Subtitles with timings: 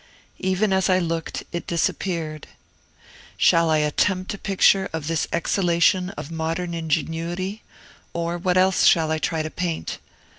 [0.39, 2.47] Even as I looked, it disappeared.
[3.37, 7.61] Shall I attempt a picture of this exhalation of modern ingenuity,
[8.11, 9.99] or what else shall I try to paint?